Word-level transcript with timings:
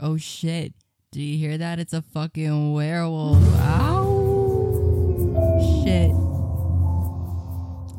Oh 0.00 0.16
shit. 0.16 0.74
Do 1.10 1.20
you 1.20 1.36
hear 1.38 1.58
that? 1.58 1.80
It's 1.80 1.92
a 1.92 2.02
fucking 2.02 2.72
werewolf. 2.72 3.42
Ow. 3.56 4.04
Shit. 5.82 6.12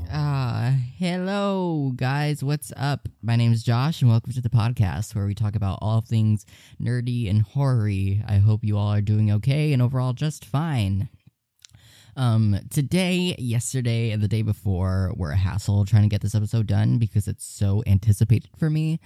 Uh, 0.10 0.76
hello, 0.98 1.92
guys. 1.98 2.42
What's 2.42 2.72
up? 2.78 3.10
My 3.22 3.36
name 3.36 3.52
is 3.52 3.64
Josh, 3.64 4.02
and 4.02 4.10
welcome 4.10 4.32
to 4.32 4.40
the 4.40 4.48
podcast 4.48 5.14
where 5.14 5.26
we 5.26 5.36
talk 5.36 5.58
about 5.58 5.80
all 5.82 6.00
things 6.00 6.46
nerdy 6.82 7.30
and 7.30 7.42
horror 7.42 7.90
I 7.90 8.38
hope 8.38 8.64
you 8.64 8.78
all 8.78 8.94
are 8.94 9.02
doing 9.02 9.30
okay 9.34 9.74
and 9.74 9.82
overall 9.82 10.14
just 10.14 10.46
fine. 10.46 11.10
Um, 12.20 12.60
today, 12.70 13.34
yesterday, 13.40 14.12
and 14.12 14.22
the 14.22 14.28
day 14.28 14.42
before 14.42 15.14
were 15.16 15.32
a 15.32 15.38
hassle 15.38 15.86
trying 15.86 16.04
to 16.04 16.10
get 16.10 16.20
this 16.20 16.36
episode 16.36 16.68
done 16.68 16.98
because 16.98 17.30
it's 17.30 17.46
so 17.46 17.82
anticipated 17.88 18.50
for 18.58 18.70
me. 18.70 19.00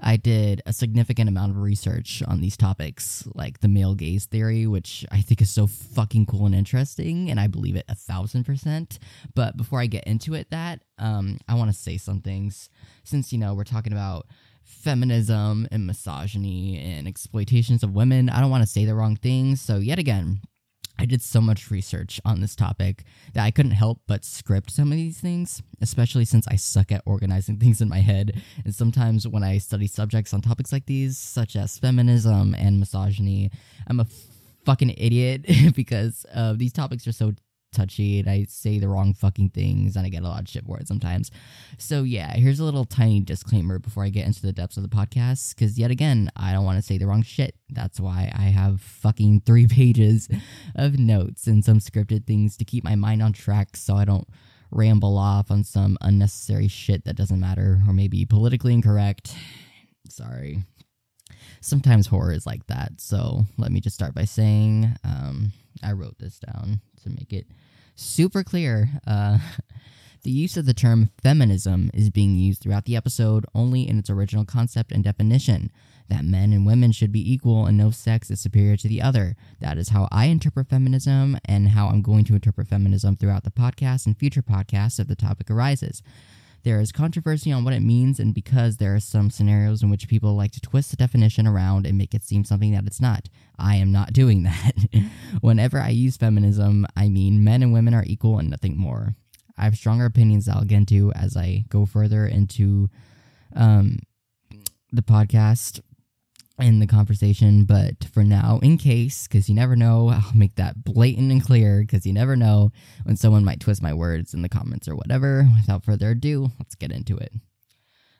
I 0.00 0.16
did 0.16 0.62
a 0.64 0.72
significant 0.72 1.28
amount 1.28 1.52
of 1.52 1.58
research 1.58 2.22
on 2.26 2.40
these 2.40 2.56
topics, 2.56 3.28
like 3.34 3.60
the 3.60 3.68
male 3.68 3.94
gaze 3.94 4.24
theory, 4.24 4.66
which 4.66 5.04
I 5.12 5.20
think 5.20 5.42
is 5.42 5.50
so 5.50 5.66
fucking 5.66 6.24
cool 6.24 6.46
and 6.46 6.54
interesting, 6.54 7.30
and 7.30 7.38
I 7.38 7.48
believe 7.48 7.76
it 7.76 7.84
a 7.86 7.94
thousand 7.94 8.44
percent. 8.44 8.98
But 9.34 9.58
before 9.58 9.80
I 9.82 9.86
get 9.86 10.04
into 10.04 10.32
it, 10.32 10.48
that 10.48 10.80
um, 10.98 11.36
I 11.46 11.56
want 11.56 11.70
to 11.70 11.76
say 11.76 11.98
some 11.98 12.22
things 12.22 12.70
since 13.04 13.30
you 13.30 13.38
know 13.38 13.52
we're 13.52 13.64
talking 13.64 13.92
about 13.92 14.26
feminism 14.62 15.68
and 15.70 15.86
misogyny 15.86 16.78
and 16.78 17.06
exploitations 17.06 17.82
of 17.82 17.94
women. 17.94 18.30
I 18.30 18.40
don't 18.40 18.50
want 18.50 18.62
to 18.62 18.70
say 18.70 18.86
the 18.86 18.94
wrong 18.94 19.16
things, 19.16 19.60
so 19.60 19.76
yet 19.76 19.98
again. 19.98 20.40
I 20.98 21.06
did 21.06 21.22
so 21.22 21.40
much 21.40 21.70
research 21.70 22.20
on 22.24 22.40
this 22.40 22.54
topic 22.54 23.04
that 23.32 23.44
I 23.44 23.50
couldn't 23.50 23.72
help 23.72 24.00
but 24.06 24.24
script 24.24 24.70
some 24.70 24.92
of 24.92 24.96
these 24.96 25.18
things, 25.20 25.62
especially 25.80 26.24
since 26.24 26.46
I 26.48 26.56
suck 26.56 26.92
at 26.92 27.02
organizing 27.04 27.56
things 27.60 27.80
in 27.80 27.88
my 27.88 28.00
head. 28.00 28.42
And 28.64 28.74
sometimes 28.74 29.26
when 29.26 29.42
I 29.42 29.58
study 29.58 29.86
subjects 29.86 30.32
on 30.32 30.40
topics 30.40 30.72
like 30.72 30.86
these, 30.86 31.18
such 31.18 31.56
as 31.56 31.78
feminism 31.78 32.54
and 32.54 32.78
misogyny, 32.80 33.50
I'm 33.86 34.00
a 34.00 34.06
fucking 34.64 34.94
idiot 34.96 35.46
because 35.74 36.24
uh, 36.34 36.54
these 36.56 36.72
topics 36.72 37.06
are 37.06 37.12
so 37.12 37.32
touchy 37.74 38.20
and 38.20 38.28
I 38.28 38.46
say 38.48 38.78
the 38.78 38.88
wrong 38.88 39.12
fucking 39.14 39.50
things 39.50 39.96
and 39.96 40.06
I 40.06 40.08
get 40.08 40.22
a 40.22 40.28
lot 40.28 40.40
of 40.40 40.48
shit 40.48 40.64
for 40.64 40.78
it 40.78 40.88
sometimes. 40.88 41.30
So 41.78 42.02
yeah, 42.02 42.34
here's 42.34 42.60
a 42.60 42.64
little 42.64 42.84
tiny 42.84 43.20
disclaimer 43.20 43.78
before 43.78 44.04
I 44.04 44.08
get 44.08 44.26
into 44.26 44.42
the 44.42 44.52
depths 44.52 44.76
of 44.76 44.82
the 44.82 44.88
podcast 44.88 45.54
because 45.54 45.78
yet 45.78 45.90
again, 45.90 46.30
I 46.36 46.52
don't 46.52 46.64
want 46.64 46.78
to 46.78 46.82
say 46.82 46.98
the 46.98 47.06
wrong 47.06 47.22
shit. 47.22 47.56
That's 47.68 48.00
why 48.00 48.32
I 48.34 48.44
have 48.44 48.80
fucking 48.80 49.42
three 49.44 49.66
pages 49.68 50.28
of 50.74 50.98
notes 50.98 51.46
and 51.46 51.64
some 51.64 51.78
scripted 51.78 52.26
things 52.26 52.56
to 52.56 52.64
keep 52.64 52.84
my 52.84 52.94
mind 52.94 53.22
on 53.22 53.32
track 53.32 53.76
so 53.76 53.96
I 53.96 54.04
don't 54.04 54.28
ramble 54.70 55.16
off 55.16 55.50
on 55.50 55.64
some 55.64 55.96
unnecessary 56.00 56.68
shit 56.68 57.04
that 57.04 57.16
doesn't 57.16 57.40
matter 57.40 57.80
or 57.86 57.92
maybe 57.92 58.24
politically 58.24 58.72
incorrect. 58.72 59.34
Sorry. 60.08 60.62
Sometimes 61.60 62.06
horror 62.06 62.32
is 62.32 62.46
like 62.46 62.66
that. 62.66 62.92
So 62.98 63.44
let 63.56 63.72
me 63.72 63.80
just 63.80 63.94
start 63.94 64.14
by 64.14 64.24
saying 64.24 64.94
um, 65.04 65.52
I 65.82 65.92
wrote 65.92 66.18
this 66.18 66.38
down 66.38 66.80
to 67.02 67.10
make 67.10 67.32
it 67.32 67.46
super 67.94 68.42
clear. 68.42 68.88
Uh, 69.06 69.38
the 70.22 70.30
use 70.30 70.56
of 70.56 70.66
the 70.66 70.74
term 70.74 71.10
feminism 71.22 71.90
is 71.92 72.10
being 72.10 72.34
used 72.34 72.62
throughout 72.62 72.84
the 72.84 72.96
episode 72.96 73.44
only 73.54 73.88
in 73.88 73.98
its 73.98 74.10
original 74.10 74.44
concept 74.44 74.90
and 74.90 75.04
definition 75.04 75.70
that 76.08 76.24
men 76.24 76.52
and 76.52 76.66
women 76.66 76.92
should 76.92 77.12
be 77.12 77.32
equal 77.32 77.66
and 77.66 77.78
no 77.78 77.90
sex 77.90 78.30
is 78.30 78.40
superior 78.40 78.76
to 78.76 78.88
the 78.88 79.00
other. 79.00 79.36
That 79.60 79.78
is 79.78 79.90
how 79.90 80.08
I 80.10 80.26
interpret 80.26 80.68
feminism 80.68 81.38
and 81.44 81.70
how 81.70 81.88
I'm 81.88 82.02
going 82.02 82.24
to 82.26 82.34
interpret 82.34 82.68
feminism 82.68 83.16
throughout 83.16 83.44
the 83.44 83.50
podcast 83.50 84.06
and 84.06 84.16
future 84.16 84.42
podcasts 84.42 85.00
if 85.00 85.08
the 85.08 85.16
topic 85.16 85.50
arises. 85.50 86.02
There 86.64 86.80
is 86.80 86.92
controversy 86.92 87.52
on 87.52 87.62
what 87.62 87.74
it 87.74 87.80
means, 87.80 88.18
and 88.18 88.34
because 88.34 88.78
there 88.78 88.94
are 88.94 89.00
some 89.00 89.28
scenarios 89.28 89.82
in 89.82 89.90
which 89.90 90.08
people 90.08 90.34
like 90.34 90.52
to 90.52 90.60
twist 90.62 90.90
the 90.90 90.96
definition 90.96 91.46
around 91.46 91.86
and 91.86 91.98
make 91.98 92.14
it 92.14 92.24
seem 92.24 92.42
something 92.42 92.72
that 92.72 92.86
it's 92.86 93.02
not. 93.02 93.28
I 93.58 93.76
am 93.76 93.92
not 93.92 94.12
doing 94.14 94.44
that. 94.44 94.72
Whenever 95.42 95.78
I 95.78 95.90
use 95.90 96.16
feminism, 96.16 96.86
I 96.96 97.10
mean 97.10 97.44
men 97.44 97.62
and 97.62 97.72
women 97.72 97.92
are 97.92 98.04
equal 98.06 98.38
and 98.38 98.48
nothing 98.48 98.78
more. 98.78 99.14
I 99.58 99.64
have 99.64 99.76
stronger 99.76 100.06
opinions 100.06 100.46
that 100.46 100.56
I'll 100.56 100.64
get 100.64 100.78
into 100.78 101.12
as 101.12 101.36
I 101.36 101.66
go 101.68 101.84
further 101.84 102.26
into 102.26 102.88
um, 103.54 103.98
the 104.90 105.02
podcast 105.02 105.80
in 106.58 106.78
the 106.78 106.86
conversation, 106.86 107.64
but 107.64 108.04
for 108.12 108.22
now, 108.22 108.60
in 108.62 108.78
case, 108.78 109.26
because 109.26 109.48
you 109.48 109.54
never 109.54 109.74
know, 109.74 110.08
I'll 110.08 110.34
make 110.34 110.54
that 110.56 110.84
blatant 110.84 111.32
and 111.32 111.44
clear 111.44 111.80
because 111.80 112.06
you 112.06 112.12
never 112.12 112.36
know 112.36 112.70
when 113.02 113.16
someone 113.16 113.44
might 113.44 113.60
twist 113.60 113.82
my 113.82 113.92
words 113.92 114.34
in 114.34 114.42
the 114.42 114.48
comments 114.48 114.86
or 114.86 114.94
whatever. 114.94 115.48
Without 115.56 115.84
further 115.84 116.10
ado, 116.10 116.50
let's 116.58 116.74
get 116.74 116.92
into 116.92 117.16
it. 117.16 117.32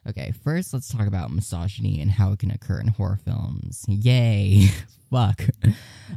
Okay, 0.07 0.33
first 0.43 0.75
let's 0.75 0.93
talk 0.93 1.07
about 1.07 1.31
misogyny 1.31 2.01
and 2.01 2.11
how 2.11 2.33
it 2.33 2.39
can 2.39 2.51
occur 2.51 2.81
in 2.81 2.89
horror 2.89 3.19
films. 3.25 3.85
Yay! 3.89 4.69
Fuck. 5.11 5.45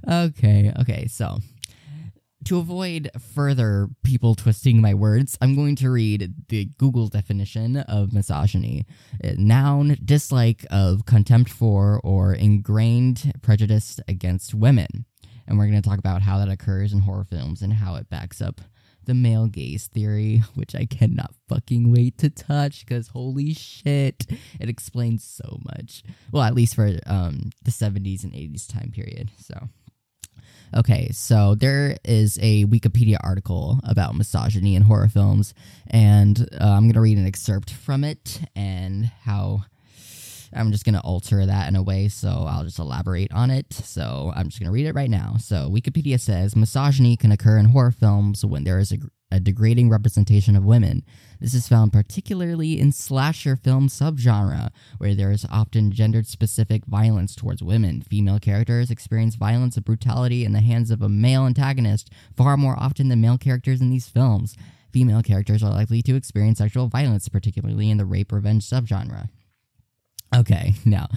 Okay, 0.09 0.73
okay, 0.81 1.07
so 1.07 1.37
to 2.47 2.59
avoid 2.59 3.11
further 3.35 3.89
people 4.03 4.33
twisting 4.33 4.79
my 4.79 4.93
words, 4.93 5.37
I'm 5.41 5.53
going 5.53 5.75
to 5.77 5.89
read 5.89 6.33
the 6.47 6.69
Google 6.77 7.09
definition 7.09 7.75
of 7.75 8.13
misogyny. 8.13 8.85
Noun, 9.21 9.97
dislike 10.05 10.65
of 10.71 11.05
contempt 11.05 11.51
for 11.51 11.99
or 12.05 12.33
ingrained 12.33 13.33
prejudice 13.41 13.99
against 14.07 14.53
women. 14.53 15.03
And 15.45 15.57
we're 15.57 15.67
going 15.67 15.81
to 15.81 15.89
talk 15.89 15.99
about 15.99 16.21
how 16.21 16.37
that 16.37 16.47
occurs 16.47 16.93
in 16.93 16.99
horror 16.99 17.25
films 17.25 17.61
and 17.61 17.73
how 17.73 17.95
it 17.95 18.09
backs 18.09 18.41
up 18.41 18.61
the 19.03 19.13
male 19.13 19.47
gaze 19.47 19.87
theory, 19.87 20.41
which 20.55 20.73
I 20.73 20.85
cannot 20.85 21.33
fucking 21.49 21.91
wait 21.91 22.17
to 22.19 22.29
touch 22.29 22.85
because 22.85 23.09
holy 23.09 23.53
shit, 23.55 24.25
it 24.57 24.69
explains 24.69 25.25
so 25.25 25.59
much. 25.65 26.01
Well, 26.31 26.43
at 26.43 26.55
least 26.55 26.75
for 26.75 26.97
um, 27.07 27.49
the 27.63 27.71
70s 27.71 28.23
and 28.23 28.31
80s 28.31 28.71
time 28.71 28.91
period. 28.93 29.31
So. 29.37 29.67
Okay, 30.75 31.09
so 31.13 31.55
there 31.55 31.97
is 32.03 32.37
a 32.41 32.65
Wikipedia 32.65 33.17
article 33.21 33.79
about 33.83 34.15
misogyny 34.15 34.75
in 34.75 34.81
horror 34.81 35.07
films, 35.07 35.53
and 35.87 36.47
uh, 36.59 36.63
I'm 36.63 36.83
going 36.83 36.93
to 36.93 37.01
read 37.01 37.17
an 37.17 37.25
excerpt 37.25 37.71
from 37.71 38.03
it 38.03 38.41
and 38.55 39.05
how 39.05 39.63
I'm 40.53 40.71
just 40.71 40.85
going 40.85 40.95
to 40.95 41.01
alter 41.01 41.45
that 41.45 41.67
in 41.67 41.75
a 41.75 41.83
way, 41.83 42.07
so 42.09 42.45
I'll 42.47 42.63
just 42.63 42.79
elaborate 42.79 43.31
on 43.31 43.49
it. 43.49 43.71
So 43.73 44.31
I'm 44.35 44.47
just 44.47 44.59
going 44.59 44.67
to 44.67 44.73
read 44.73 44.87
it 44.87 44.95
right 44.95 45.09
now. 45.09 45.35
So 45.39 45.69
Wikipedia 45.69 46.19
says 46.19 46.55
misogyny 46.55 47.17
can 47.17 47.31
occur 47.31 47.57
in 47.57 47.65
horror 47.65 47.91
films 47.91 48.45
when 48.45 48.63
there 48.63 48.79
is 48.79 48.91
a, 48.91 48.97
a 49.31 49.39
degrading 49.39 49.89
representation 49.89 50.55
of 50.55 50.65
women. 50.65 51.03
This 51.39 51.53
is 51.53 51.67
found 51.67 51.93
particularly 51.93 52.79
in 52.79 52.91
slasher 52.91 53.55
film 53.55 53.89
subgenre, 53.89 54.69
where 54.97 55.15
there 55.15 55.31
is 55.31 55.45
often 55.51 55.91
gendered 55.91 56.27
specific 56.27 56.85
violence 56.85 57.35
towards 57.35 57.61
women. 57.61 58.01
Female 58.01 58.39
characters 58.39 58.89
experience 58.89 59.35
violence 59.35 59.75
and 59.75 59.85
brutality 59.85 60.45
in 60.45 60.53
the 60.53 60.61
hands 60.61 60.91
of 60.91 61.01
a 61.01 61.09
male 61.09 61.45
antagonist 61.45 62.09
far 62.35 62.57
more 62.57 62.77
often 62.79 63.09
than 63.09 63.21
male 63.21 63.37
characters 63.37 63.81
in 63.81 63.89
these 63.89 64.07
films. 64.07 64.55
Female 64.91 65.21
characters 65.21 65.61
are 65.61 65.71
likely 65.71 66.01
to 66.01 66.15
experience 66.15 66.59
sexual 66.59 66.87
violence, 66.87 67.27
particularly 67.29 67.91
in 67.91 67.97
the 67.97 68.05
rape 68.05 68.31
revenge 68.31 68.67
subgenre. 68.67 69.29
Okay, 70.35 70.73
now, 70.85 71.07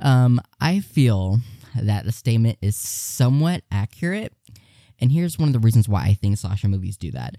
um, 0.00 0.40
I 0.60 0.80
feel 0.80 1.40
that 1.80 2.04
the 2.04 2.12
statement 2.12 2.58
is 2.62 2.76
somewhat 2.76 3.62
accurate, 3.70 4.32
and 5.00 5.12
here's 5.12 5.38
one 5.38 5.48
of 5.48 5.52
the 5.52 5.58
reasons 5.58 5.88
why 5.88 6.04
I 6.04 6.14
think 6.14 6.38
slasher 6.38 6.68
movies 6.68 6.96
do 6.96 7.10
that. 7.12 7.36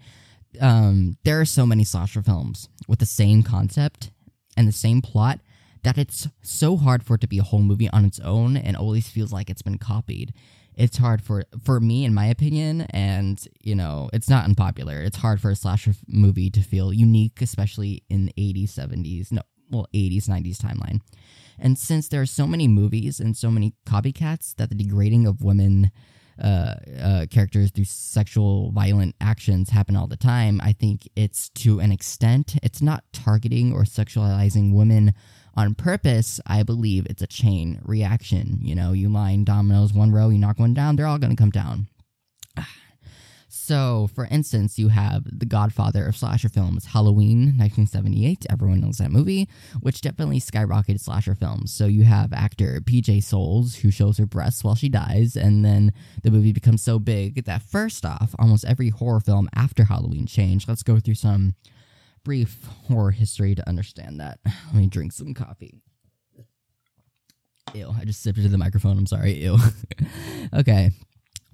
Um, 0.60 1.18
there 1.24 1.40
are 1.40 1.46
so 1.46 1.66
many 1.66 1.84
slasher 1.84 2.22
films 2.22 2.70
with 2.88 3.00
the 3.00 3.06
same 3.06 3.44
concept 3.44 4.12
and 4.56 4.68
the 4.68 4.74
same 4.74 5.02
plot 5.02 5.40
that 5.84 5.98
it's 5.98 6.28
so 6.42 6.78
hard 6.78 7.04
for 7.04 7.16
it 7.16 7.22
to 7.22 7.28
be 7.28 7.40
a 7.40 7.44
whole 7.44 7.62
movie 7.62 7.90
on 7.90 8.06
its 8.06 8.20
own 8.20 8.58
and 8.58 8.76
always 8.76 9.10
feels 9.10 9.32
like 9.32 9.50
it's 9.50 9.62
been 9.62 9.78
copied. 9.78 10.34
It's 10.76 10.98
hard 10.98 11.24
for 11.24 11.44
for 11.64 11.80
me, 11.80 12.06
in 12.06 12.14
my 12.14 12.28
opinion, 12.28 12.82
and 12.92 13.44
you 13.62 13.74
know, 13.74 14.10
it's 14.14 14.30
not 14.30 14.46
unpopular. 14.46 15.02
It's 15.02 15.18
hard 15.18 15.42
for 15.42 15.50
a 15.50 15.56
slasher 15.56 15.94
movie 16.08 16.52
to 16.52 16.62
feel 16.62 16.94
unique, 16.94 17.42
especially 17.42 18.04
in 18.10 18.28
the 18.28 18.34
80s, 18.34 18.74
70s, 18.74 19.32
no, 19.32 19.42
well, 19.72 19.88
80s, 19.94 20.30
90s 20.30 20.58
timeline. 20.58 21.02
And 21.58 21.80
since 21.80 22.08
there 22.08 22.22
are 22.22 22.28
so 22.28 22.46
many 22.46 22.68
movies 22.68 23.20
and 23.20 23.36
so 23.36 23.50
many 23.50 23.74
copycats 23.88 24.56
that 24.58 24.70
the 24.70 24.76
degrading 24.76 25.26
of 25.26 25.42
women 25.42 25.92
uh, 26.42 26.76
uh, 27.02 27.26
characters 27.30 27.72
through 27.72 27.86
sexual 27.86 28.72
violent 28.72 29.16
actions 29.22 29.70
happen 29.70 29.96
all 29.96 30.08
the 30.08 30.18
time, 30.18 30.60
I 30.64 30.74
think 30.74 31.08
it's 31.16 31.50
to 31.50 31.80
an 31.80 31.92
extent, 31.92 32.56
it's 32.64 32.82
not 32.82 33.04
targeting 33.14 33.74
or 33.74 33.84
sexualizing 33.84 34.74
women 34.74 35.14
on 35.56 35.74
purpose. 35.76 36.40
I 36.46 36.64
believe 36.64 37.08
it's 37.10 37.22
a 37.22 37.28
chain 37.28 37.82
reaction. 37.84 38.60
You 38.62 38.76
know, 38.76 38.94
you 38.94 39.10
line 39.10 39.44
dominoes 39.44 39.94
one 39.94 40.12
row, 40.12 40.30
you 40.30 40.38
knock 40.38 40.60
one 40.60 40.74
down, 40.74 40.96
they're 40.96 41.08
all 41.08 41.18
going 41.18 41.36
to 41.36 41.42
come 41.42 41.52
down. 41.52 41.88
So, 43.68 44.10
for 44.16 44.26
instance, 44.32 44.80
you 44.80 44.88
have 44.88 45.26
the 45.26 45.46
godfather 45.46 46.06
of 46.06 46.16
slasher 46.16 46.48
films, 46.48 46.86
Halloween, 46.86 47.58
1978. 47.58 48.46
Everyone 48.50 48.80
knows 48.80 49.00
that 49.00 49.12
movie, 49.12 49.50
which 49.82 50.00
definitely 50.00 50.40
skyrocketed 50.40 51.02
slasher 51.02 51.36
films. 51.36 51.74
So, 51.74 51.86
you 51.86 52.06
have 52.06 52.32
actor 52.32 52.80
PJ 52.80 53.22
Soles, 53.26 53.76
who 53.76 53.92
shows 53.92 54.20
her 54.20 54.26
breasts 54.26 54.64
while 54.64 54.76
she 54.76 54.88
dies, 54.88 55.36
and 55.36 55.66
then 55.66 55.92
the 56.24 56.32
movie 56.32 56.54
becomes 56.54 56.82
so 56.82 56.98
big 56.98 57.44
that, 57.44 57.62
first 57.62 58.06
off, 58.06 58.34
almost 58.40 58.64
every 58.64 58.88
horror 58.88 59.20
film 59.20 59.50
after 59.54 59.84
Halloween 59.84 60.28
changed. 60.28 60.70
Let's 60.70 60.82
go 60.84 61.02
through 61.02 61.16
some 61.16 61.56
brief 62.24 62.70
horror 62.88 63.12
history 63.12 63.54
to 63.54 63.68
understand 63.68 64.22
that. 64.22 64.40
Let 64.68 64.76
me 64.76 64.88
drink 64.88 65.12
some 65.12 65.34
coffee. 65.34 65.82
Ew, 67.74 67.94
I 68.00 68.06
just 68.06 68.24
sipped 68.24 68.38
into 68.38 68.50
the 68.50 68.58
microphone. 68.58 68.98
I'm 68.98 69.08
sorry. 69.08 69.34
Ew. 69.34 69.58
okay. 70.54 70.92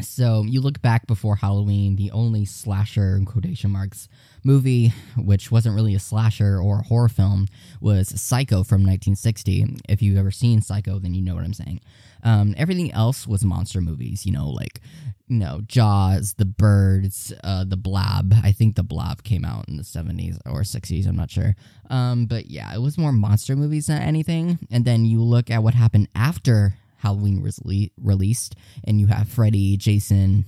So 0.01 0.43
you 0.43 0.59
look 0.59 0.81
back 0.81 1.07
before 1.07 1.37
Halloween, 1.37 1.95
the 1.95 2.11
only 2.11 2.45
slasher 2.45 3.15
in 3.15 3.25
quotation 3.25 3.71
marks 3.71 4.09
movie, 4.43 4.93
which 5.17 5.51
wasn't 5.51 5.75
really 5.75 5.95
a 5.95 5.99
slasher 5.99 6.59
or 6.59 6.79
a 6.79 6.83
horror 6.83 7.09
film, 7.09 7.47
was 7.79 8.09
Psycho 8.09 8.63
from 8.63 8.81
1960. 8.81 9.77
If 9.87 10.01
you've 10.01 10.17
ever 10.17 10.31
seen 10.31 10.61
Psycho, 10.61 10.99
then 10.99 11.13
you 11.13 11.21
know 11.21 11.35
what 11.35 11.43
I'm 11.45 11.53
saying. 11.53 11.79
Um, 12.23 12.55
everything 12.57 12.91
else 12.91 13.27
was 13.27 13.43
monster 13.43 13.81
movies, 13.81 14.25
you 14.25 14.31
know, 14.31 14.49
like 14.49 14.81
you 15.27 15.37
know 15.37 15.61
Jaws, 15.67 16.35
The 16.35 16.45
Birds, 16.45 17.33
uh, 17.43 17.63
The 17.65 17.77
Blob. 17.77 18.33
I 18.43 18.51
think 18.51 18.75
The 18.75 18.83
Blob 18.83 19.23
came 19.23 19.45
out 19.45 19.67
in 19.67 19.77
the 19.77 19.83
70s 19.83 20.37
or 20.45 20.61
60s. 20.61 21.07
I'm 21.07 21.15
not 21.15 21.31
sure. 21.31 21.55
Um, 21.89 22.25
but 22.25 22.47
yeah, 22.47 22.73
it 22.73 22.81
was 22.81 22.97
more 22.97 23.11
monster 23.11 23.55
movies 23.55 23.87
than 23.87 24.01
anything. 24.01 24.59
And 24.71 24.85
then 24.85 25.05
you 25.05 25.21
look 25.21 25.49
at 25.51 25.63
what 25.63 25.73
happened 25.73 26.07
after 26.15 26.75
Halloween 27.03 27.41
was 27.41 27.59
le- 27.63 27.89
released, 28.01 28.55
and 28.85 28.99
you 28.99 29.07
have 29.07 29.29
Freddy, 29.29 29.77
Jason, 29.77 30.45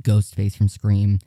Ghostface 0.00 0.56
from 0.56 0.68
Scream. 0.68 1.18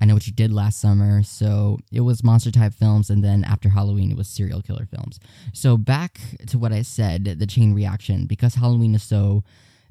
I 0.00 0.04
know 0.04 0.14
what 0.14 0.26
you 0.26 0.32
did 0.32 0.52
last 0.52 0.80
summer. 0.80 1.22
So 1.22 1.78
it 1.92 2.00
was 2.00 2.24
monster 2.24 2.50
type 2.50 2.74
films, 2.74 3.10
and 3.10 3.22
then 3.22 3.44
after 3.44 3.68
Halloween, 3.68 4.10
it 4.10 4.16
was 4.16 4.28
serial 4.28 4.62
killer 4.62 4.86
films. 4.86 5.20
So 5.52 5.76
back 5.76 6.18
to 6.48 6.58
what 6.58 6.72
I 6.72 6.82
said, 6.82 7.24
the 7.38 7.46
chain 7.46 7.74
reaction, 7.74 8.26
because 8.26 8.54
Halloween 8.54 8.94
is 8.94 9.02
so, 9.02 9.44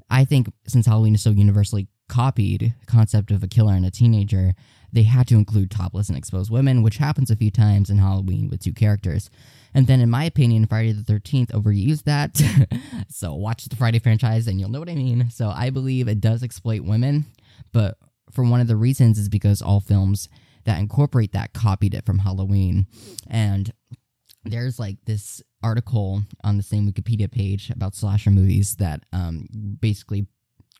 I 0.09 0.25
think 0.25 0.51
since 0.67 0.85
Halloween 0.85 1.15
is 1.15 1.23
so 1.23 1.31
universally 1.31 1.87
copied, 2.07 2.75
concept 2.85 3.31
of 3.31 3.43
a 3.43 3.47
killer 3.47 3.73
and 3.73 3.85
a 3.85 3.91
teenager, 3.91 4.53
they 4.91 5.03
had 5.03 5.27
to 5.27 5.35
include 5.35 5.71
topless 5.71 6.07
and 6.07 6.17
exposed 6.17 6.49
women, 6.49 6.81
which 6.81 6.97
happens 6.97 7.29
a 7.29 7.35
few 7.35 7.51
times 7.51 7.89
in 7.89 7.97
Halloween 7.97 8.49
with 8.49 8.61
two 8.61 8.73
characters. 8.73 9.29
And 9.73 9.87
then, 9.87 9.99
in 9.99 10.09
my 10.09 10.23
opinion, 10.23 10.67
Friday 10.67 10.93
the 10.93 11.03
13th 11.03 11.51
overused 11.51 12.03
that. 12.03 12.41
so 13.09 13.33
watch 13.33 13.65
the 13.65 13.75
Friday 13.75 13.99
franchise 13.99 14.47
and 14.47 14.59
you'll 14.59 14.69
know 14.69 14.79
what 14.79 14.89
I 14.89 14.95
mean. 14.95 15.29
So 15.29 15.49
I 15.49 15.69
believe 15.69 16.07
it 16.07 16.21
does 16.21 16.43
exploit 16.43 16.81
women, 16.81 17.25
but 17.73 17.97
for 18.31 18.43
one 18.43 18.61
of 18.61 18.67
the 18.67 18.77
reasons 18.77 19.19
is 19.19 19.29
because 19.29 19.61
all 19.61 19.81
films 19.81 20.29
that 20.63 20.79
incorporate 20.79 21.33
that 21.33 21.53
copied 21.53 21.93
it 21.93 22.05
from 22.05 22.19
Halloween. 22.19 22.87
And 23.27 23.71
there's 24.45 24.79
like 24.79 24.97
this 25.05 25.41
article 25.63 26.23
on 26.43 26.57
the 26.57 26.63
same 26.63 26.89
Wikipedia 26.89 27.29
page 27.29 27.69
about 27.69 27.95
slasher 27.95 28.31
movies 28.31 28.75
that 28.77 29.03
um, 29.11 29.47
basically 29.79 30.27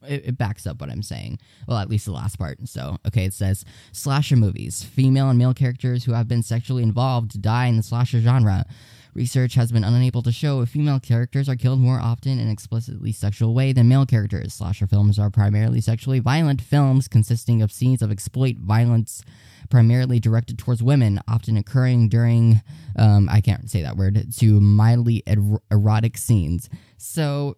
it, 0.08 0.26
it, 0.26 0.38
backs 0.38 0.68
up 0.68 0.82
what 0.82 0.90
I'm 0.90 1.04
saying. 1.04 1.40
Well, 1.68 1.78
at 1.78 1.90
least 1.90 2.06
the 2.06 2.12
last 2.12 2.38
part. 2.38 2.58
So, 2.68 2.98
okay, 3.08 3.26
it 3.26 3.34
says 3.34 3.66
slasher 3.92 4.36
movies. 4.36 4.84
Female 4.84 5.30
and 5.30 5.40
male 5.40 5.54
characters 5.54 6.04
who 6.04 6.14
have 6.14 6.28
been 6.28 6.44
sexually 6.44 6.84
involved 6.84 7.42
die 7.42 7.66
in 7.66 7.78
the 7.78 7.84
slasher 7.84 8.20
genre. 8.20 8.66
Research 9.14 9.56
has 9.56 9.72
been 9.72 9.86
unable 9.86 10.22
to 10.24 10.32
show 10.32 10.60
if 10.60 10.70
female 10.70 11.00
characters 11.00 11.48
are 11.48 11.56
killed 11.56 11.80
more 11.80 12.00
often 12.00 12.34
in 12.34 12.40
an 12.40 12.50
explicitly 12.50 13.14
sexual 13.14 13.54
way 13.54 13.72
than 13.72 13.88
male 13.88 14.06
characters. 14.06 14.54
Slasher 14.54 14.88
films 14.88 15.18
are 15.18 15.30
primarily 15.30 15.80
sexually 15.80 16.20
violent 16.20 16.62
films 16.62 17.08
consisting 17.08 17.62
of 17.62 17.72
scenes 17.72 18.02
of 18.02 18.12
exploit 18.12 18.58
violence 18.58 19.24
primarily 19.70 20.20
directed 20.20 20.60
towards 20.60 20.84
women, 20.84 21.22
often 21.30 21.56
occurring 21.56 22.10
during, 22.10 22.62
um, 22.98 23.30
I 23.30 23.40
can't 23.40 23.70
say 23.70 23.82
that 23.82 23.96
word, 23.96 24.34
to 24.38 24.60
mildly 24.60 25.24
er- 25.30 25.62
erotic 25.72 26.18
scenes. 26.18 26.70
So 26.98 27.56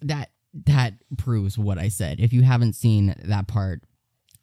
that 0.00 0.30
that 0.64 0.94
proves 1.18 1.58
what 1.58 1.78
I 1.78 1.88
said. 1.88 2.20
If 2.20 2.32
you 2.32 2.42
haven't 2.42 2.74
seen 2.74 3.14
that 3.24 3.46
part 3.46 3.82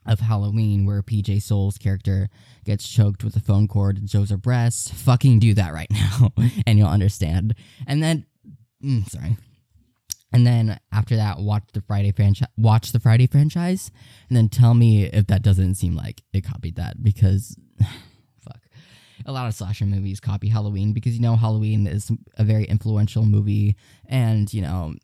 of 0.05 0.19
Halloween 0.19 0.85
where 0.85 1.01
PJ 1.01 1.41
Soles' 1.41 1.77
character 1.77 2.29
gets 2.65 2.87
choked 2.87 3.23
with 3.23 3.35
a 3.35 3.39
phone 3.39 3.67
cord 3.67 3.97
and 3.97 4.09
shows 4.09 4.29
her 4.29 4.37
breasts, 4.37 4.91
fucking 4.91 5.39
do 5.39 5.53
that 5.53 5.73
right 5.73 5.89
now 5.91 6.33
and 6.67 6.77
you'll 6.77 6.87
understand. 6.87 7.55
And 7.87 8.03
then, 8.03 8.25
mm, 8.83 9.09
sorry. 9.09 9.37
And 10.33 10.47
then 10.47 10.79
after 10.91 11.15
that, 11.15 11.39
watch 11.39 11.63
the 11.73 11.81
Friday 11.81 12.11
franchise. 12.11 12.49
Watch 12.57 12.91
the 12.91 12.99
Friday 12.99 13.27
franchise, 13.27 13.91
and 14.27 14.35
then 14.35 14.49
tell 14.49 14.73
me 14.73 15.05
if 15.05 15.27
that 15.27 15.43
doesn't 15.43 15.75
seem 15.75 15.95
like 15.95 16.23
it 16.33 16.43
copied 16.43 16.75
that 16.77 17.03
because, 17.03 17.55
fuck, 18.43 18.59
a 19.27 19.31
lot 19.31 19.47
of 19.47 19.53
slasher 19.53 19.85
movies 19.85 20.19
copy 20.19 20.49
Halloween 20.49 20.91
because 20.91 21.13
you 21.13 21.21
know 21.21 21.35
Halloween 21.35 21.85
is 21.85 22.11
a 22.35 22.43
very 22.43 22.63
influential 22.63 23.25
movie, 23.25 23.75
and 24.07 24.51
you 24.51 24.63
know 24.63 24.95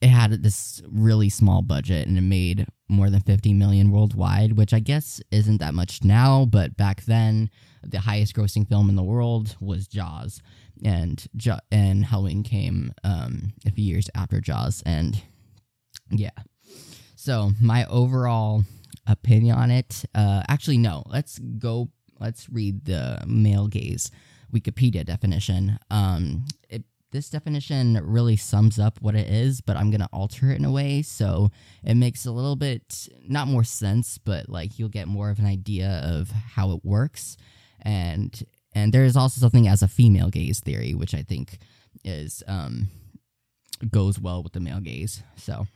it 0.00 0.08
had 0.08 0.42
this 0.42 0.82
really 0.88 1.28
small 1.28 1.62
budget 1.62 2.06
and 2.06 2.16
it 2.16 2.22
made 2.22 2.66
more 2.88 3.10
than 3.10 3.20
50 3.20 3.52
million 3.54 3.90
worldwide 3.90 4.54
which 4.54 4.72
i 4.72 4.80
guess 4.80 5.20
isn't 5.30 5.58
that 5.58 5.74
much 5.74 6.02
now 6.02 6.44
but 6.44 6.76
back 6.76 7.04
then 7.04 7.50
the 7.82 8.00
highest 8.00 8.34
grossing 8.34 8.68
film 8.68 8.88
in 8.88 8.96
the 8.96 9.02
world 9.02 9.56
was 9.60 9.86
jaws. 9.86 10.42
And 10.82 11.24
and 11.70 12.04
halloween 12.04 12.42
came 12.42 12.92
um, 13.04 13.52
a 13.66 13.70
few 13.70 13.84
years 13.84 14.08
after 14.14 14.40
jaws 14.40 14.82
and 14.86 15.20
yeah. 16.10 16.30
So 17.16 17.52
my 17.60 17.84
overall 17.86 18.64
opinion 19.06 19.56
on 19.56 19.70
it 19.70 20.04
uh, 20.14 20.42
actually 20.48 20.78
no 20.78 21.02
let's 21.06 21.38
go 21.38 21.90
let's 22.18 22.48
read 22.48 22.86
the 22.86 23.22
male 23.26 23.66
gaze 23.66 24.10
wikipedia 24.52 25.04
definition. 25.04 25.78
Um, 25.90 26.46
it 26.68 26.84
this 27.12 27.30
definition 27.30 28.00
really 28.04 28.36
sums 28.36 28.78
up 28.78 29.00
what 29.00 29.14
it 29.14 29.28
is, 29.28 29.60
but 29.60 29.76
I'm 29.76 29.90
going 29.90 30.00
to 30.00 30.08
alter 30.12 30.50
it 30.50 30.58
in 30.58 30.64
a 30.64 30.70
way 30.70 31.02
so 31.02 31.50
it 31.84 31.94
makes 31.94 32.26
a 32.26 32.32
little 32.32 32.56
bit 32.56 33.08
not 33.28 33.48
more 33.48 33.64
sense, 33.64 34.18
but 34.18 34.48
like 34.48 34.78
you'll 34.78 34.88
get 34.88 35.08
more 35.08 35.30
of 35.30 35.38
an 35.38 35.46
idea 35.46 36.00
of 36.04 36.30
how 36.30 36.72
it 36.72 36.84
works. 36.84 37.36
And 37.82 38.42
and 38.72 38.92
there 38.92 39.04
is 39.04 39.16
also 39.16 39.40
something 39.40 39.66
as 39.66 39.82
a 39.82 39.88
female 39.88 40.30
gaze 40.30 40.60
theory, 40.60 40.94
which 40.94 41.14
I 41.14 41.22
think 41.22 41.58
is 42.04 42.42
um 42.46 42.88
goes 43.90 44.18
well 44.18 44.42
with 44.42 44.52
the 44.52 44.60
male 44.60 44.80
gaze. 44.80 45.22
So 45.36 45.66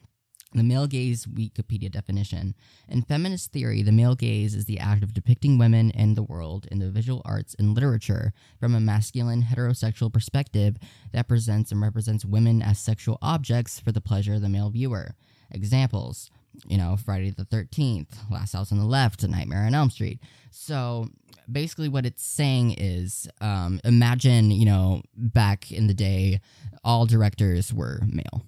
the 0.54 0.62
male 0.62 0.86
gaze 0.86 1.26
Wikipedia 1.26 1.90
definition. 1.90 2.54
In 2.88 3.02
feminist 3.02 3.52
theory, 3.52 3.82
the 3.82 3.92
male 3.92 4.14
gaze 4.14 4.54
is 4.54 4.64
the 4.64 4.78
act 4.78 5.02
of 5.02 5.12
depicting 5.12 5.58
women 5.58 5.90
and 5.92 6.16
the 6.16 6.22
world 6.22 6.66
in 6.70 6.78
the 6.78 6.90
visual 6.90 7.22
arts 7.24 7.56
and 7.58 7.74
literature 7.74 8.32
from 8.60 8.74
a 8.74 8.80
masculine 8.80 9.42
heterosexual 9.42 10.12
perspective 10.12 10.76
that 11.12 11.28
presents 11.28 11.72
and 11.72 11.80
represents 11.80 12.24
women 12.24 12.62
as 12.62 12.78
sexual 12.78 13.18
objects 13.20 13.80
for 13.80 13.92
the 13.92 14.00
pleasure 14.00 14.34
of 14.34 14.42
the 14.42 14.48
male 14.48 14.70
viewer. 14.70 15.14
Examples, 15.50 16.30
you 16.66 16.78
know, 16.78 16.96
Friday 16.96 17.30
the 17.30 17.44
13th, 17.44 18.30
Last 18.30 18.52
House 18.52 18.70
on 18.70 18.78
the 18.78 18.84
Left, 18.84 19.26
Nightmare 19.26 19.66
on 19.66 19.74
Elm 19.74 19.90
Street. 19.90 20.20
So 20.50 21.08
basically, 21.50 21.88
what 21.88 22.06
it's 22.06 22.24
saying 22.24 22.76
is 22.78 23.28
um, 23.40 23.80
imagine, 23.84 24.50
you 24.50 24.66
know, 24.66 25.02
back 25.16 25.72
in 25.72 25.88
the 25.88 25.94
day, 25.94 26.40
all 26.84 27.06
directors 27.06 27.72
were 27.72 28.00
male 28.06 28.42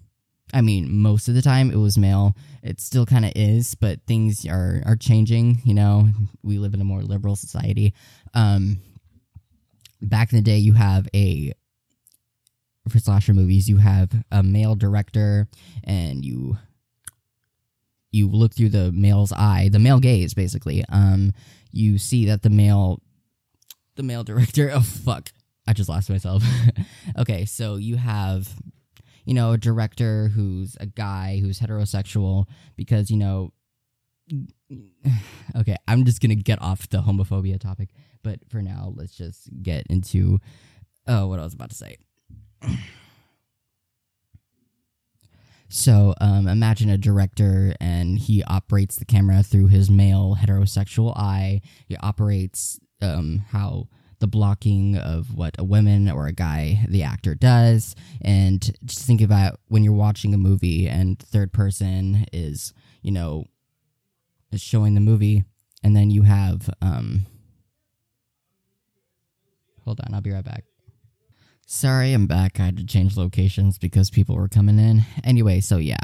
I 0.55 0.61
mean, 0.61 1.01
most 1.01 1.29
of 1.29 1.35
the 1.35 1.43
time 1.43 1.71
it 1.71 1.77
was 1.77 1.99
male. 1.99 2.35
It 2.62 2.81
still 2.81 3.07
kind 3.07 3.25
of 3.25 3.33
is, 3.35 3.75
but 3.75 4.00
things 4.07 4.47
are 4.47 4.83
are 4.87 4.97
changing. 4.97 5.62
You 5.65 5.75
know, 5.75 6.09
we 6.43 6.59
live 6.59 6.75
in 6.75 6.81
a 6.81 6.85
more 6.85 7.03
liberal 7.03 7.37
society. 7.37 7.95
Um, 8.35 8.79
back 10.00 10.33
in 10.33 10.37
the 10.37 10.43
day, 10.43 10.59
you 10.59 10.73
have 10.75 11.09
a 11.15 11.53
for 12.88 12.99
slasher 12.99 13.35
movies, 13.35 13.69
you 13.69 13.79
have 13.79 14.11
a 14.31 14.43
male 14.43 14.76
director, 14.76 15.49
and 15.85 16.25
you 16.25 16.57
you 18.12 18.29
look 18.29 18.55
through 18.55 18.71
the 18.71 18.93
male's 18.93 19.33
eye, 19.33 19.69
the 19.71 19.79
male 19.79 20.00
gaze, 20.00 20.33
basically. 20.35 20.85
Um, 20.88 21.33
you 21.73 21.99
see 21.99 22.26
that 22.26 22.43
the 22.43 22.50
male, 22.50 23.00
the 23.97 24.03
male 24.03 24.25
director. 24.25 24.71
Oh 24.75 24.81
fuck! 24.81 25.33
I 25.67 25.73
just 25.73 25.88
lost 25.88 26.09
myself. 26.09 26.45
okay, 27.19 27.45
so 27.45 27.76
you 27.76 27.97
have 27.97 28.49
you 29.26 29.35
know, 29.35 29.52
a 29.52 29.59
director 29.59 30.28
who's 30.28 30.76
a 30.80 30.87
guy 30.87 31.38
who's 31.42 31.61
heterosexual 31.61 32.47
because, 32.76 33.11
you 33.11 33.18
know, 33.18 33.52
okay, 35.56 35.76
I'm 35.87 36.04
just 36.04 36.21
going 36.21 36.37
to 36.37 36.42
get 36.42 36.62
off 36.62 36.88
the 36.88 36.99
homophobia 36.99 37.61
topic, 37.61 37.90
but 38.23 38.40
for 38.49 38.62
now, 38.62 38.92
let's 38.97 39.14
just 39.14 39.50
get 39.62 39.85
into 39.90 40.38
oh, 41.06 41.26
what 41.26 41.38
I 41.38 41.45
was 41.45 41.54
about 41.54 41.71
to 41.71 41.76
say. 41.76 41.97
So 45.68 46.14
um, 46.21 46.47
imagine 46.47 46.88
a 46.90 46.99
director 46.99 47.75
and 47.80 48.18
he 48.18 48.42
operates 48.45 48.97
the 48.97 49.04
camera 49.04 49.42
through 49.42 49.68
his 49.68 49.90
male 49.90 50.37
heterosexual 50.40 51.16
eye. 51.16 51.61
He 51.87 51.97
operates 51.97 52.78
um, 53.02 53.42
how 53.50 53.88
the 54.18 54.26
blocking 54.26 54.96
of 54.96 55.35
what 55.35 55.54
a 55.58 55.64
woman 55.64 56.11
or 56.11 56.26
a 56.26 56.32
guy 56.32 56.85
the 56.88 57.02
actor 57.02 57.35
does 57.35 57.94
and 58.23 58.73
just 58.85 59.06
think 59.06 59.20
about 59.20 59.61
when 59.68 59.85
you're 59.85 59.92
watching 59.92 60.32
a 60.32 60.38
movie 60.38 60.88
and 60.88 61.18
third 61.18 61.52
person 61.52 62.26
is 62.32 62.73
you 63.02 63.12
know 63.12 63.44
is 64.52 64.61
showing 64.61 64.94
the 64.94 65.00
movie 65.00 65.44
and 65.82 65.94
then 65.94 66.11
you 66.11 66.23
have 66.23 66.70
um 66.80 67.26
hold 69.85 70.00
on 70.00 70.14
i'll 70.14 70.20
be 70.20 70.32
right 70.32 70.44
back 70.44 70.64
Sorry, 71.68 72.12
I'm 72.12 72.28
back. 72.28 72.61
I 72.61 72.66
had 72.66 72.76
to 72.76 72.87
change 72.87 73.16
locations 73.16 73.76
because 73.76 74.08
people 74.08 74.37
were 74.37 74.46
coming 74.46 74.78
in. 74.78 75.02
Anyway, 75.25 75.58
so 75.58 75.78
yeah, 75.78 75.96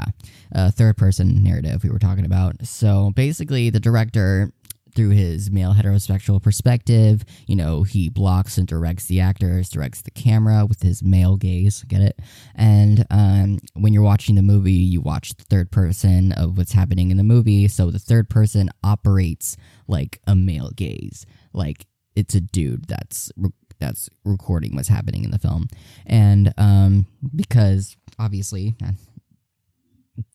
uh, 0.53 0.71
third 0.71 0.97
person 0.97 1.41
narrative 1.41 1.83
we 1.83 1.89
were 1.89 1.99
talking 1.99 2.25
about. 2.25 2.65
So 2.65 3.11
basically, 3.15 3.69
the 3.69 3.79
director 3.79 4.51
through 4.93 5.09
his 5.09 5.51
male 5.51 5.73
heterosexual 5.73 6.41
perspective. 6.41 7.23
You 7.47 7.55
know, 7.55 7.83
he 7.83 8.09
blocks 8.09 8.57
and 8.57 8.67
directs 8.67 9.05
the 9.07 9.19
actors, 9.19 9.69
directs 9.69 10.01
the 10.01 10.11
camera 10.11 10.65
with 10.65 10.81
his 10.81 11.03
male 11.03 11.35
gaze. 11.35 11.83
Get 11.87 12.01
it? 12.01 12.19
And 12.55 13.05
um, 13.09 13.59
when 13.73 13.93
you're 13.93 14.03
watching 14.03 14.35
the 14.35 14.41
movie, 14.41 14.71
you 14.71 15.01
watch 15.01 15.33
the 15.35 15.43
third 15.43 15.71
person 15.71 16.31
of 16.33 16.57
what's 16.57 16.73
happening 16.73 17.11
in 17.11 17.17
the 17.17 17.23
movie. 17.23 17.67
So 17.67 17.91
the 17.91 17.99
third 17.99 18.29
person 18.29 18.69
operates 18.83 19.57
like 19.87 20.19
a 20.27 20.35
male 20.35 20.71
gaze, 20.75 21.25
like 21.53 21.85
it's 22.15 22.35
a 22.35 22.41
dude 22.41 22.85
that's 22.87 23.31
re- 23.35 23.49
that's 23.79 24.09
recording 24.23 24.75
what's 24.75 24.87
happening 24.87 25.23
in 25.23 25.31
the 25.31 25.39
film, 25.39 25.67
and 26.05 26.53
um, 26.57 27.05
because 27.35 27.97
obviously 28.19 28.75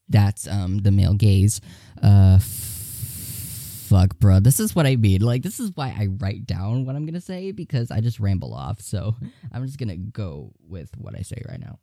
that's 0.08 0.46
um 0.48 0.78
the 0.78 0.90
male 0.90 1.14
gaze. 1.14 1.60
Uh, 2.02 2.38
fuck, 3.88 4.18
bro. 4.18 4.40
This 4.40 4.60
is 4.60 4.76
what 4.76 4.86
I 4.86 4.96
mean. 4.96 5.22
Like, 5.22 5.42
this 5.42 5.58
is 5.58 5.72
why 5.74 5.88
I 5.88 6.08
write 6.18 6.46
down 6.46 6.84
what 6.84 6.94
I'm 6.96 7.06
gonna 7.06 7.20
say 7.20 7.52
because 7.52 7.90
I 7.90 8.00
just 8.00 8.20
ramble 8.20 8.54
off. 8.54 8.80
So 8.80 9.16
I'm 9.52 9.64
just 9.66 9.78
gonna 9.78 9.96
go 9.96 10.52
with 10.66 10.90
what 10.96 11.14
I 11.16 11.22
say 11.22 11.42
right 11.48 11.60
now. 11.60 11.78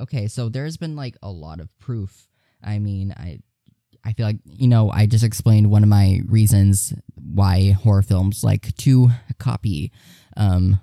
Okay, 0.00 0.28
so 0.28 0.48
there's 0.48 0.76
been 0.76 0.96
like 0.96 1.16
a 1.22 1.30
lot 1.30 1.60
of 1.60 1.68
proof. 1.78 2.28
I 2.62 2.78
mean, 2.78 3.12
I 3.16 3.40
I 4.04 4.12
feel 4.12 4.26
like 4.26 4.38
you 4.44 4.68
know 4.68 4.90
I 4.90 5.06
just 5.06 5.24
explained 5.24 5.70
one 5.70 5.82
of 5.82 5.88
my 5.88 6.20
reasons 6.26 6.94
why 7.14 7.70
horror 7.70 8.02
films 8.02 8.42
like 8.42 8.74
to 8.78 9.10
copy 9.38 9.92
um 10.36 10.80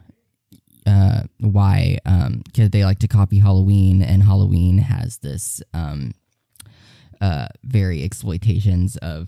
uh 0.85 1.23
why 1.39 1.97
um 2.05 2.43
cuz 2.55 2.69
they 2.69 2.85
like 2.85 2.99
to 2.99 3.07
copy 3.07 3.39
Halloween 3.39 4.01
and 4.01 4.23
Halloween 4.23 4.77
has 4.77 5.17
this 5.17 5.61
um 5.73 6.13
uh 7.19 7.47
very 7.63 8.03
exploitations 8.03 8.95
of 8.97 9.27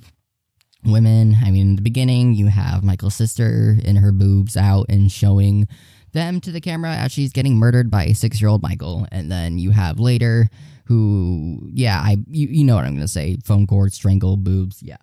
women. 0.83 1.35
I 1.43 1.51
mean, 1.51 1.69
in 1.69 1.75
the 1.75 1.81
beginning, 1.81 2.33
you 2.33 2.47
have 2.47 2.83
Michael's 2.83 3.15
sister 3.15 3.77
in 3.83 3.97
her 3.97 4.11
boobs 4.11 4.57
out 4.57 4.87
and 4.89 5.11
showing 5.11 5.67
them 6.13 6.41
to 6.41 6.51
the 6.51 6.61
camera 6.61 6.91
as 6.91 7.11
she's 7.11 7.31
getting 7.31 7.57
murdered 7.57 7.89
by 7.89 8.05
a 8.05 8.13
six 8.13 8.41
year 8.41 8.49
old 8.49 8.61
Michael. 8.61 9.07
And 9.11 9.31
then 9.31 9.57
you 9.57 9.71
have 9.71 9.99
later 9.99 10.49
who, 10.85 11.69
yeah, 11.71 11.99
I 11.99 12.17
you, 12.27 12.47
you 12.47 12.63
know 12.63 12.75
what 12.75 12.85
I'm 12.85 12.91
going 12.91 13.01
to 13.01 13.07
say 13.07 13.37
phone 13.43 13.67
cord, 13.67 13.93
strangle, 13.93 14.37
boobs. 14.37 14.81
Yeah. 14.83 14.97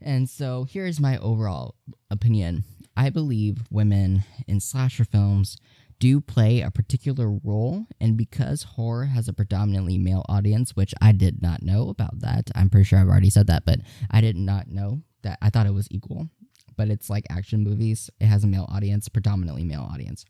And 0.00 0.28
so 0.28 0.64
here's 0.64 1.00
my 1.00 1.18
overall 1.18 1.74
opinion 2.10 2.64
I 2.96 3.10
believe 3.10 3.58
women 3.70 4.24
in 4.46 4.60
slasher 4.60 5.04
films 5.04 5.56
do 6.00 6.20
play 6.20 6.60
a 6.60 6.70
particular 6.70 7.30
role, 7.30 7.86
and 8.00 8.16
because 8.16 8.62
horror 8.62 9.06
has 9.06 9.28
a 9.28 9.32
predominantly 9.32 9.98
male 9.98 10.24
audience, 10.28 10.76
which 10.76 10.94
I 11.00 11.12
did 11.12 11.42
not 11.42 11.62
know 11.62 11.88
about 11.88 12.20
that, 12.20 12.50
I'm 12.54 12.70
pretty 12.70 12.84
sure 12.84 12.98
I've 13.00 13.08
already 13.08 13.30
said 13.30 13.48
that, 13.48 13.64
but 13.64 13.80
I 14.10 14.20
did 14.20 14.36
not 14.36 14.68
know 14.68 15.02
that 15.22 15.38
I 15.42 15.50
thought 15.50 15.66
it 15.66 15.74
was 15.74 15.88
equal. 15.90 16.28
But 16.76 16.88
it's 16.88 17.10
like 17.10 17.24
action 17.28 17.64
movies, 17.64 18.08
it 18.20 18.26
has 18.26 18.44
a 18.44 18.46
male 18.46 18.68
audience, 18.70 19.08
predominantly 19.08 19.64
male 19.64 19.88
audience. 19.90 20.24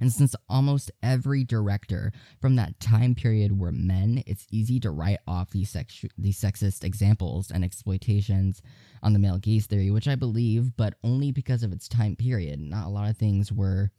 And 0.00 0.12
since 0.12 0.34
almost 0.48 0.90
every 1.02 1.44
director 1.44 2.12
from 2.40 2.56
that 2.56 2.80
time 2.80 3.14
period 3.14 3.58
were 3.58 3.72
men, 3.72 4.22
it's 4.26 4.46
easy 4.50 4.80
to 4.80 4.90
write 4.90 5.18
off 5.26 5.50
these, 5.50 5.70
sex- 5.70 6.06
these 6.16 6.40
sexist 6.40 6.84
examples 6.84 7.50
and 7.50 7.64
exploitations 7.64 8.62
on 9.02 9.12
the 9.12 9.18
male 9.18 9.38
gaze 9.38 9.66
theory, 9.66 9.90
which 9.90 10.08
I 10.08 10.14
believe, 10.14 10.76
but 10.76 10.94
only 11.04 11.32
because 11.32 11.62
of 11.62 11.72
its 11.72 11.86
time 11.86 12.16
period. 12.16 12.60
Not 12.60 12.86
a 12.86 12.90
lot 12.90 13.10
of 13.10 13.16
things 13.18 13.52
were 13.52 13.90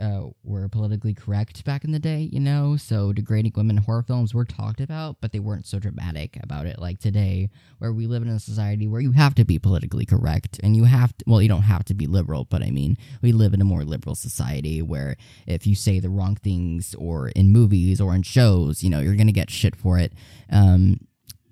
uh, 0.00 0.26
were 0.42 0.68
politically 0.68 1.14
correct 1.14 1.64
back 1.64 1.84
in 1.84 1.92
the 1.92 1.98
day, 1.98 2.28
you 2.32 2.40
know? 2.40 2.76
So 2.76 3.12
degrading 3.12 3.52
women 3.56 3.78
horror 3.78 4.02
films 4.02 4.34
were 4.34 4.44
talked 4.44 4.80
about, 4.80 5.16
but 5.20 5.32
they 5.32 5.38
weren't 5.38 5.66
so 5.66 5.78
dramatic 5.78 6.38
about 6.42 6.66
it 6.66 6.78
like 6.78 6.98
today, 6.98 7.48
where 7.78 7.92
we 7.92 8.06
live 8.06 8.22
in 8.22 8.28
a 8.28 8.38
society 8.38 8.86
where 8.86 9.00
you 9.00 9.12
have 9.12 9.34
to 9.36 9.44
be 9.44 9.58
politically 9.58 10.04
correct 10.04 10.60
and 10.62 10.76
you 10.76 10.84
have 10.84 11.16
to, 11.16 11.24
well, 11.26 11.40
you 11.40 11.48
don't 11.48 11.62
have 11.62 11.84
to 11.84 11.94
be 11.94 12.06
liberal, 12.06 12.44
but 12.44 12.62
I 12.62 12.70
mean, 12.70 12.96
we 13.22 13.32
live 13.32 13.54
in 13.54 13.60
a 13.60 13.64
more 13.64 13.84
liberal 13.84 14.14
society 14.14 14.82
where 14.82 15.16
if 15.46 15.66
you 15.66 15.74
say 15.74 15.98
the 15.98 16.10
wrong 16.10 16.36
things 16.36 16.94
or 16.98 17.28
in 17.30 17.52
movies 17.52 18.00
or 18.00 18.14
in 18.14 18.22
shows, 18.22 18.82
you 18.82 18.90
know, 18.90 19.00
you're 19.00 19.16
going 19.16 19.26
to 19.26 19.32
get 19.32 19.50
shit 19.50 19.76
for 19.76 19.98
it. 19.98 20.12
Um, 20.50 21.00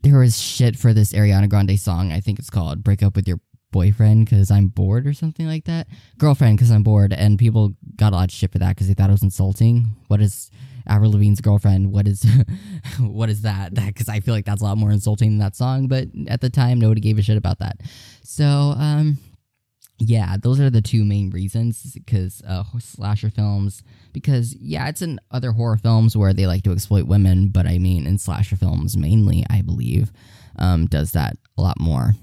there 0.02 0.18
was 0.18 0.38
shit 0.38 0.76
for 0.76 0.92
this 0.92 1.14
Ariana 1.14 1.48
Grande 1.48 1.80
song. 1.80 2.12
I 2.12 2.20
think 2.20 2.38
it's 2.38 2.50
called 2.50 2.84
Break 2.84 3.02
Up 3.02 3.16
With 3.16 3.26
Your 3.26 3.40
boyfriend 3.74 4.24
because 4.24 4.52
I'm 4.52 4.68
bored 4.68 5.04
or 5.04 5.12
something 5.12 5.48
like 5.48 5.64
that. 5.64 5.88
Girlfriend 6.16 6.56
because 6.56 6.70
I'm 6.70 6.84
bored, 6.84 7.12
and 7.12 7.38
people 7.38 7.74
got 7.96 8.12
a 8.12 8.16
lot 8.16 8.30
of 8.30 8.30
shit 8.30 8.52
for 8.52 8.58
that 8.60 8.76
because 8.76 8.86
they 8.86 8.94
thought 8.94 9.10
it 9.10 9.12
was 9.12 9.24
insulting. 9.24 9.96
What 10.06 10.20
is 10.20 10.48
Avril 10.86 11.10
Lavigne's 11.10 11.40
girlfriend? 11.40 11.92
What 11.92 12.06
is 12.06 12.24
what 13.00 13.28
is 13.28 13.42
that? 13.42 13.74
Because 13.74 14.08
I 14.08 14.20
feel 14.20 14.32
like 14.32 14.44
that's 14.44 14.62
a 14.62 14.64
lot 14.64 14.78
more 14.78 14.92
insulting 14.92 15.30
than 15.30 15.38
that 15.38 15.56
song. 15.56 15.88
But 15.88 16.06
at 16.28 16.40
the 16.40 16.50
time, 16.50 16.78
nobody 16.78 17.00
gave 17.00 17.18
a 17.18 17.22
shit 17.22 17.36
about 17.36 17.58
that. 17.58 17.80
So 18.22 18.44
um, 18.44 19.18
yeah, 19.98 20.36
those 20.40 20.60
are 20.60 20.70
the 20.70 20.80
two 20.80 21.04
main 21.04 21.30
reasons. 21.30 21.82
Because 21.94 22.42
uh, 22.46 22.62
slasher 22.78 23.30
films, 23.30 23.82
because 24.12 24.54
yeah, 24.54 24.88
it's 24.88 25.02
in 25.02 25.18
other 25.32 25.50
horror 25.50 25.78
films 25.78 26.16
where 26.16 26.32
they 26.32 26.46
like 26.46 26.62
to 26.62 26.72
exploit 26.72 27.08
women, 27.08 27.48
but 27.48 27.66
I 27.66 27.78
mean 27.78 28.06
in 28.06 28.18
slasher 28.18 28.56
films 28.56 28.96
mainly, 28.96 29.44
I 29.50 29.62
believe, 29.62 30.12
um, 30.60 30.86
does 30.86 31.10
that 31.12 31.36
a 31.58 31.62
lot 31.62 31.80
more. 31.80 32.14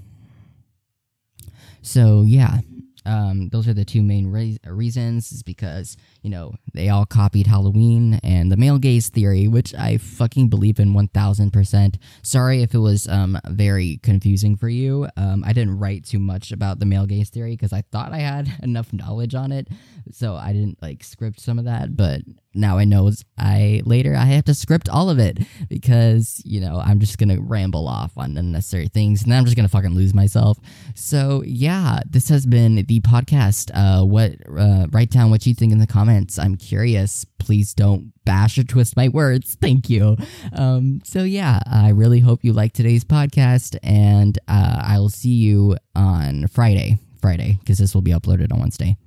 So 1.82 2.24
yeah, 2.24 2.60
um, 3.06 3.50
those 3.50 3.68
are 3.68 3.74
the 3.74 3.86
two 3.86 4.04
main 4.04 4.28
re- 4.28 4.60
reasons. 4.66 5.32
Is 5.32 5.44
because 5.44 5.98
you 6.22 6.30
know 6.30 6.54
they 6.74 6.90
all 6.90 7.06
copied 7.06 7.48
Halloween 7.48 8.20
and 8.24 8.52
the 8.52 8.58
male 8.58 8.78
gaze 8.78 9.10
theory, 9.10 9.48
which 9.48 9.74
I 9.74 9.98
fucking 9.98 10.50
believe 10.50 10.80
in 10.80 10.94
one 10.94 11.08
thousand 11.08 11.52
percent. 11.52 11.98
Sorry 12.22 12.62
if 12.62 12.74
it 12.74 12.80
was 12.80 13.08
um 13.08 13.40
very 13.48 14.00
confusing 14.04 14.56
for 14.56 14.70
you. 14.70 15.08
Um, 15.18 15.44
I 15.44 15.54
didn't 15.54 15.80
write 15.80 16.06
too 16.06 16.20
much 16.20 16.52
about 16.52 16.80
the 16.80 16.86
male 16.86 17.06
gaze 17.06 17.30
theory 17.30 17.52
because 17.52 17.74
I 17.74 17.82
thought 17.92 18.14
I 18.14 18.20
had 18.20 18.52
enough 18.64 18.94
knowledge 18.94 19.34
on 19.36 19.52
it, 19.52 19.68
so 20.12 20.36
I 20.36 20.54
didn't 20.54 20.82
like 20.82 21.04
script 21.04 21.40
some 21.40 21.58
of 21.58 21.66
that. 21.66 21.98
But 21.98 22.22
now 22.54 22.78
I 22.78 22.86
know 22.86 23.12
I 23.38 23.82
later 23.86 24.16
I 24.16 24.26
have 24.26 24.46
to 24.46 24.54
script 24.54 24.90
all 24.90 25.10
of 25.10 25.20
it 25.20 25.40
because 25.70 26.42
you 26.46 26.60
know 26.60 26.82
I'm 26.84 27.00
just 27.00 27.18
gonna 27.18 27.40
ramble 27.40 27.88
off 27.88 28.12
on 28.18 28.38
unnecessary 28.38 28.88
things 28.88 29.24
and 29.24 29.34
I'm 29.34 29.46
just 29.46 29.56
gonna 29.56 29.70
fucking 29.70 29.96
lose 29.96 30.14
myself. 30.14 30.58
So 30.96 31.44
yeah, 31.46 32.00
this 32.10 32.30
has 32.30 32.46
been 32.46 32.76
the 32.76 33.00
podcast. 33.02 33.72
Uh, 33.74 34.06
what 34.06 34.36
uh, 34.58 34.88
write 34.92 35.12
down 35.12 35.30
what 35.30 35.46
you 35.46 35.54
think 35.54 35.72
in 35.72 35.80
the 35.80 35.88
comments. 35.88 36.38
I'm 36.38 36.56
curious. 36.56 37.26
Please 37.40 37.74
don't 37.74 38.14
bash 38.26 38.58
or 38.58 38.64
twist 38.64 38.96
my 38.96 39.08
words. 39.08 39.56
Thank 39.62 39.90
you. 39.90 40.18
Um, 40.54 41.02
so 41.04 41.24
yeah, 41.24 41.60
I 41.66 41.90
really 41.90 42.20
hope 42.20 42.44
you 42.44 42.54
like 42.54 42.74
today's 42.74 43.04
podcast 43.04 43.78
and 43.84 44.38
uh, 44.48 44.82
I 44.84 45.00
will 45.00 45.10
see 45.10 45.34
you 45.34 45.78
on 45.96 46.48
Friday. 46.48 46.98
Friday 47.22 47.58
because 47.60 47.78
this 47.78 47.94
will 47.94 48.02
be 48.02 48.12
uploaded 48.12 48.52
on 48.52 48.60
Wednesday. 48.60 48.98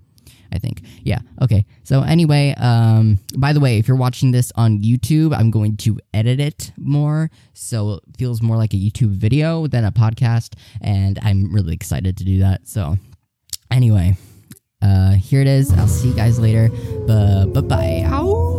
I 0.55 0.59
think. 0.59 0.83
Yeah. 1.03 1.21
Okay. 1.43 1.67
So 1.83 2.03
anyway, 2.03 2.55
um, 2.57 3.19
by 3.37 3.53
the 3.53 3.61
way, 3.61 3.79
if 3.79 3.89
you're 3.89 3.97
watching 3.97 4.31
this 4.31 4.53
on 4.55 4.81
YouTube, 4.81 5.37
I'm 5.37 5.51
going 5.51 5.77
to 5.79 5.99
edit 6.13 6.41
it 6.41 6.73
more 6.77 7.31
so 7.53 7.95
it 7.95 8.03
feels 8.17 8.41
more 8.43 8.57
like 8.57 8.73
a 8.75 8.77
YouTube 8.77 9.11
video 9.11 9.67
than 9.67 9.85
a 9.85 9.93
podcast, 9.93 10.55
and 10.81 11.19
I'm 11.23 11.53
really 11.53 11.75
excited 11.75 12.17
to 12.19 12.25
do 12.25 12.39
that. 12.41 12.67
So 12.69 12.97
anyway, 13.71 14.17
uh, 14.83 15.13
here 15.13 15.41
it 15.41 15.47
is. 15.49 15.73
I'll 15.73 15.89
see 15.89 16.09
you 16.09 16.15
guys 16.15 16.39
later. 16.39 16.69
Bye 17.07 17.61
bye. 17.61 18.54